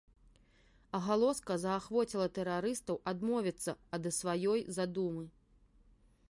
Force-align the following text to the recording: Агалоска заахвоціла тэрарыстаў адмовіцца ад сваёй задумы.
Агалоска 0.99 1.57
заахвоціла 1.63 2.25
тэрарыстаў 2.37 2.99
адмовіцца 3.13 3.71
ад 3.99 4.03
сваёй 4.19 4.65
задумы. 4.81 5.25